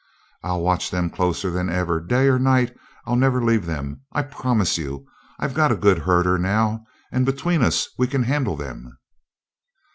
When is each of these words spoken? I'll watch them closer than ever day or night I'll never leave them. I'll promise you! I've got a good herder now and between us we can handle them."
I'll 0.41 0.61
watch 0.63 0.89
them 0.89 1.11
closer 1.11 1.51
than 1.51 1.69
ever 1.69 1.99
day 2.01 2.27
or 2.27 2.39
night 2.39 2.75
I'll 3.05 3.15
never 3.15 3.39
leave 3.39 3.67
them. 3.67 4.01
I'll 4.13 4.23
promise 4.23 4.79
you! 4.79 5.05
I've 5.37 5.53
got 5.53 5.71
a 5.71 5.75
good 5.75 5.99
herder 5.99 6.39
now 6.39 6.85
and 7.11 7.23
between 7.23 7.61
us 7.61 7.87
we 7.99 8.07
can 8.07 8.23
handle 8.23 8.55
them." 8.55 8.97